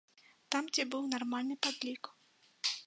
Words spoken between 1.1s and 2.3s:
нармальны падлік.